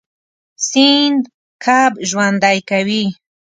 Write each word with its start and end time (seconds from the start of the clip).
سیند 0.67 1.23
کب 1.63 1.91
ژوندی 2.09 2.57
کوي. 2.69 3.03